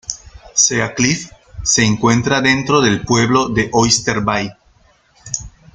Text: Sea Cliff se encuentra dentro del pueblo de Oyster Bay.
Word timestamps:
Sea 0.55 0.95
Cliff 0.95 1.29
se 1.61 1.85
encuentra 1.85 2.41
dentro 2.41 2.81
del 2.81 3.05
pueblo 3.05 3.49
de 3.49 3.69
Oyster 3.71 4.21
Bay. 4.21 4.49